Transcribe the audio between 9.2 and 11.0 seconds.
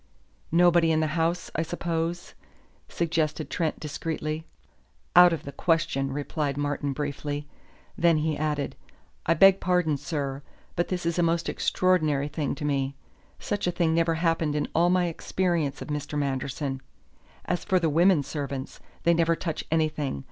"I beg pardon, sir, but